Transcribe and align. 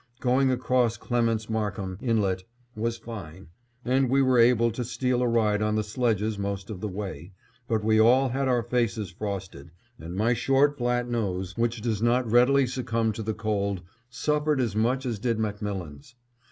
Going 0.19 0.49
across 0.49 0.97
Clements 0.97 1.47
Markham 1.47 1.99
Inlet 2.01 2.43
was 2.75 2.97
fine, 2.97 3.49
and 3.85 4.09
we 4.09 4.19
were 4.23 4.39
able 4.39 4.71
to 4.71 4.83
steal 4.83 5.21
a 5.21 5.27
ride 5.27 5.61
on 5.61 5.75
the 5.75 5.83
sledges 5.83 6.39
most 6.39 6.71
of 6.71 6.81
the 6.81 6.87
way, 6.87 7.33
but 7.67 7.83
we 7.83 7.99
all 8.01 8.29
had 8.29 8.47
our 8.47 8.63
faces 8.63 9.11
frosted, 9.11 9.69
and 9.99 10.15
my 10.15 10.33
short 10.33 10.75
flat 10.75 11.07
nose, 11.07 11.55
which 11.55 11.81
does 11.83 12.01
not 12.01 12.25
readily 12.25 12.65
succumb 12.65 13.11
to 13.11 13.21
the 13.21 13.35
cold, 13.35 13.83
suffered 14.09 14.59
as 14.59 14.75
much 14.75 15.05
as 15.05 15.19
did 15.19 15.37
MacMillan's. 15.37 16.15